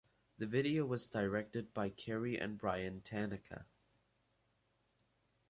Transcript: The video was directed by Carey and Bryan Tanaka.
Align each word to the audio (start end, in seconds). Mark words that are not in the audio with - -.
The 0.39 0.47
video 0.47 0.83
was 0.83 1.11
directed 1.11 1.75
by 1.75 1.91
Carey 1.91 2.35
and 2.35 2.57
Bryan 2.57 3.01
Tanaka. 3.01 3.67